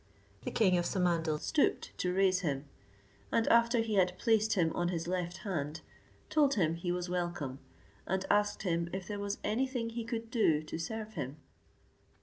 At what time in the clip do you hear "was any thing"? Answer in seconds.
9.19-9.91